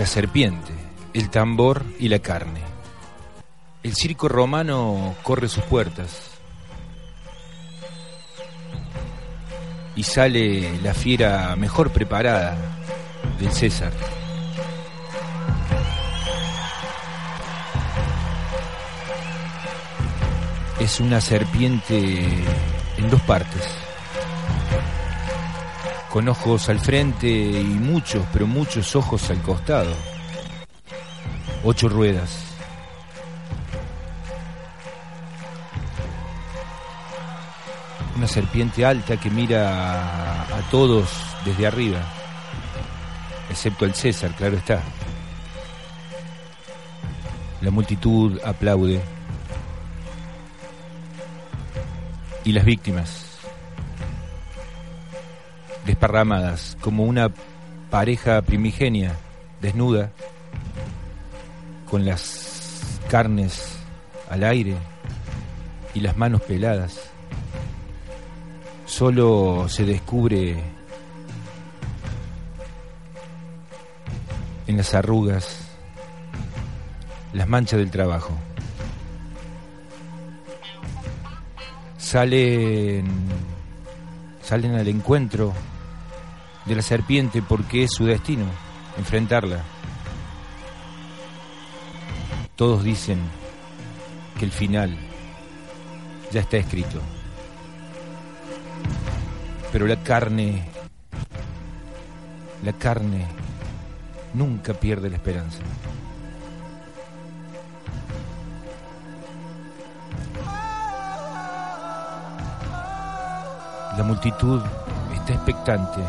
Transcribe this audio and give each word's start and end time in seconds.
La 0.00 0.06
serpiente, 0.06 0.72
el 1.12 1.28
tambor 1.28 1.84
y 1.98 2.08
la 2.08 2.20
carne. 2.20 2.62
El 3.82 3.94
circo 3.94 4.28
romano 4.28 5.14
corre 5.22 5.46
sus 5.46 5.62
puertas. 5.64 6.30
Y 9.94 10.02
sale 10.04 10.80
la 10.80 10.94
fiera 10.94 11.54
mejor 11.56 11.90
preparada 11.90 12.56
del 13.38 13.52
César. 13.52 13.92
Es 20.80 20.98
una 20.98 21.20
serpiente 21.20 22.26
en 22.96 23.10
dos 23.10 23.20
partes, 23.20 23.68
con 26.08 26.26
ojos 26.26 26.70
al 26.70 26.80
frente 26.80 27.28
y 27.28 27.64
muchos, 27.64 28.24
pero 28.32 28.46
muchos 28.46 28.96
ojos 28.96 29.28
al 29.28 29.42
costado. 29.42 29.92
Ocho 31.64 31.86
ruedas. 31.90 32.44
Una 38.16 38.26
serpiente 38.26 38.86
alta 38.86 39.18
que 39.18 39.28
mira 39.28 40.42
a 40.44 40.70
todos 40.70 41.10
desde 41.44 41.66
arriba, 41.66 42.00
excepto 43.50 43.84
el 43.84 43.94
César, 43.94 44.34
claro 44.34 44.56
está. 44.56 44.80
La 47.60 47.70
multitud 47.70 48.40
aplaude. 48.42 49.19
Y 52.44 52.52
las 52.52 52.64
víctimas, 52.64 53.26
desparramadas 55.86 56.76
como 56.80 57.04
una 57.04 57.30
pareja 57.90 58.42
primigenia, 58.42 59.16
desnuda, 59.60 60.10
con 61.90 62.04
las 62.04 63.00
carnes 63.10 63.76
al 64.30 64.44
aire 64.44 64.76
y 65.94 66.00
las 66.00 66.16
manos 66.16 66.40
peladas. 66.42 67.00
Solo 68.86 69.66
se 69.68 69.84
descubre 69.84 70.62
en 74.66 74.76
las 74.76 74.94
arrugas 74.94 75.66
las 77.32 77.48
manchas 77.48 77.78
del 77.78 77.90
trabajo. 77.90 78.36
Salen 82.10 83.06
salen 84.42 84.74
al 84.74 84.88
encuentro 84.88 85.52
de 86.64 86.74
la 86.74 86.82
serpiente 86.82 87.40
porque 87.40 87.84
es 87.84 87.92
su 87.92 88.04
destino 88.04 88.46
enfrentarla. 88.98 89.62
Todos 92.56 92.82
dicen 92.82 93.20
que 94.36 94.44
el 94.44 94.50
final 94.50 94.98
ya 96.32 96.40
está 96.40 96.56
escrito. 96.56 97.00
Pero 99.70 99.86
la 99.86 100.02
carne, 100.02 100.64
la 102.64 102.72
carne 102.72 103.24
nunca 104.34 104.74
pierde 104.74 105.10
la 105.10 105.16
esperanza. 105.16 105.60
La 113.96 114.04
multitud 114.04 114.60
está 115.14 115.34
expectante. 115.34 116.00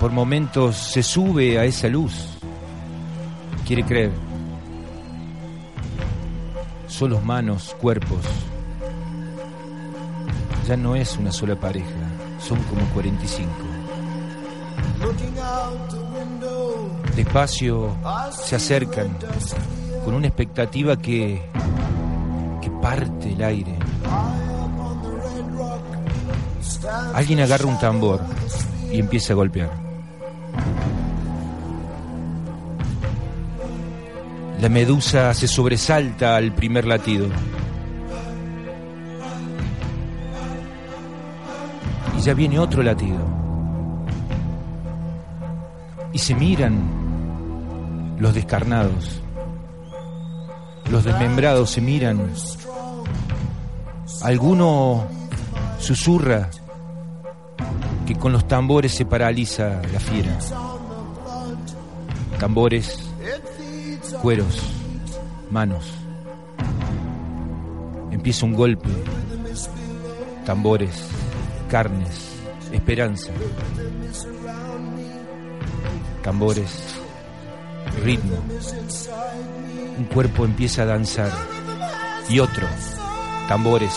Por 0.00 0.10
momentos 0.10 0.76
se 0.76 1.02
sube 1.02 1.58
a 1.58 1.64
esa 1.64 1.88
luz. 1.88 2.38
Quiere 3.66 3.84
creer. 3.84 4.10
Solo 6.88 7.20
manos, 7.20 7.74
cuerpos. 7.80 8.20
Ya 10.66 10.76
no 10.76 10.94
es 10.96 11.16
una 11.16 11.32
sola 11.32 11.56
pareja, 11.56 11.86
son 12.40 12.58
como 12.64 12.84
45. 12.94 13.50
Despacio 17.16 17.96
se 18.30 18.56
acercan 18.56 19.16
con 20.04 20.14
una 20.14 20.26
expectativa 20.26 20.96
que, 20.96 21.42
que 22.60 22.70
parte 22.70 23.32
el 23.32 23.42
aire. 23.42 23.78
Alguien 27.14 27.40
agarra 27.40 27.66
un 27.66 27.78
tambor 27.78 28.20
y 28.90 28.98
empieza 28.98 29.32
a 29.32 29.36
golpear. 29.36 29.70
La 34.60 34.68
medusa 34.68 35.34
se 35.34 35.48
sobresalta 35.48 36.36
al 36.36 36.52
primer 36.54 36.86
latido. 36.86 37.26
Y 42.16 42.20
ya 42.20 42.34
viene 42.34 42.58
otro 42.58 42.82
latido. 42.82 43.18
Y 46.12 46.18
se 46.18 46.34
miran 46.34 48.16
los 48.18 48.34
descarnados. 48.34 49.20
Los 50.90 51.04
desmembrados 51.04 51.70
se 51.70 51.80
miran. 51.80 52.32
Alguno 54.22 55.06
susurra 55.80 56.50
con 58.14 58.32
los 58.32 58.46
tambores 58.48 58.92
se 58.92 59.04
paraliza 59.04 59.80
la 59.92 60.00
fiera. 60.00 60.38
Tambores, 62.38 62.98
cueros, 64.20 64.60
manos. 65.50 65.92
Empieza 68.10 68.46
un 68.46 68.54
golpe. 68.54 68.88
Tambores, 70.44 71.06
carnes, 71.68 72.32
esperanza. 72.72 73.30
Tambores, 76.22 76.70
ritmo. 78.02 78.36
Un 79.98 80.04
cuerpo 80.04 80.44
empieza 80.44 80.82
a 80.82 80.86
danzar. 80.86 81.30
Y 82.28 82.40
otro. 82.40 82.66
Tambores, 83.48 83.94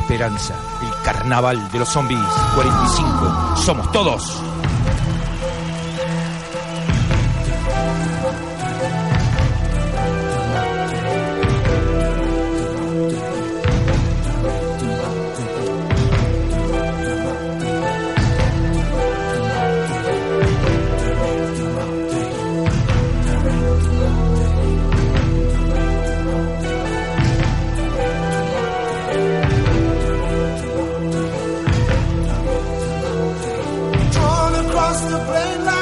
esperanza. 0.00 0.54
El 0.82 1.01
carnaval 1.02 1.70
de 1.70 1.78
los 1.78 1.88
zombies. 1.88 2.18
45. 2.54 3.56
Somos 3.56 3.90
todos. 3.92 4.42
the 35.12 35.18
plane 35.26 35.81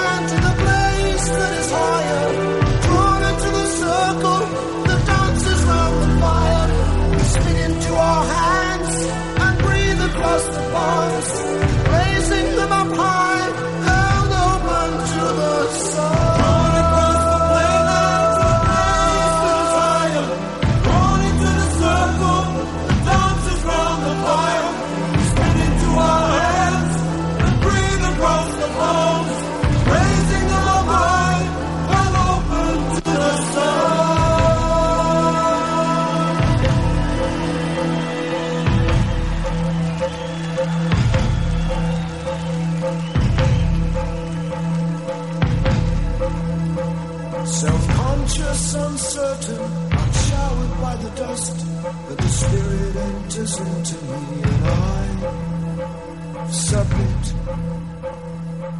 just 48.35 48.77
uncertain, 48.77 49.61
I'm 49.93 50.12
showered 50.12 50.81
by 50.81 50.97
the 50.97 51.11
dust, 51.17 51.67
but 52.09 52.19
the 52.19 52.29
spirit 52.29 52.97
enters 52.97 53.59
into 53.59 53.97
me 54.05 54.43
and 54.43 54.65
I 54.65 56.47
submit 56.50 57.25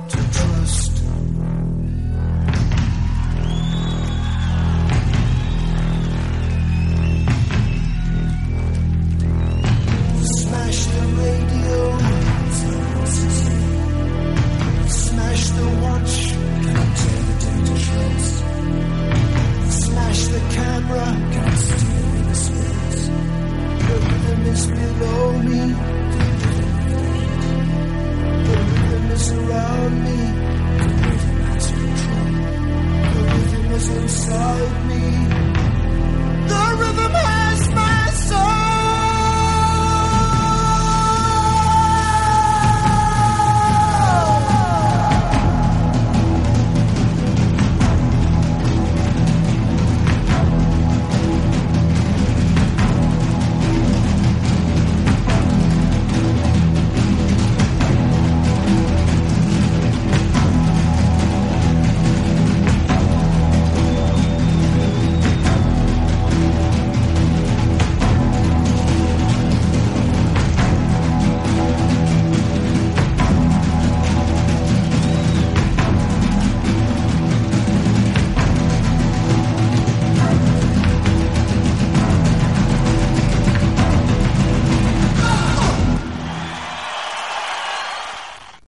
to 0.09 0.17
trust. 0.17 0.60